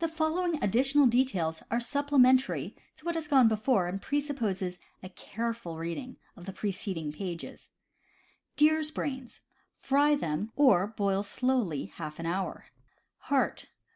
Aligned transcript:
The 0.00 0.08
following 0.08 0.58
additional 0.60 1.06
details 1.06 1.62
are 1.70 1.78
supplementary 1.78 2.74
to 2.96 3.04
what 3.04 3.14
has 3.14 3.28
gone 3.28 3.46
before, 3.46 3.86
and 3.86 4.02
presuppose 4.02 4.60
a 4.60 4.64
amma 4.64 4.76
s. 5.04 5.10
careful 5.14 5.78
reading 5.78 6.16
of 6.34 6.46
the 6.46 6.52
preceding 6.52 7.12
pages: 7.12 7.70
Deer's 8.56 8.90
Brains.— 8.90 9.40
Fry 9.86 10.16
them; 10.16 10.50
or 10.56 10.88
boil 10.88 11.22
slowly 11.22 11.92
half 11.94 12.18
an 12.18 12.26
hour. 12.26 12.64
Heart. 13.30 13.66